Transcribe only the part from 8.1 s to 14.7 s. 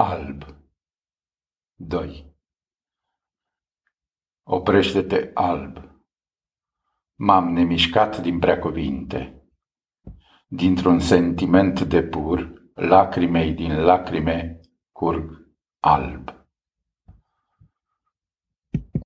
din prea cuvinte. Dintr-un sentiment de pur, lacrimei din lacrime